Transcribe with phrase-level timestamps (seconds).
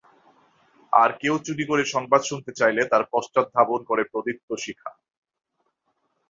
[0.93, 4.91] আর কেউ চুরি করে সংবাদ শুনতে চাইলে তার পশ্চাদ্ধাবন করে প্রদীপ্ত শিখা।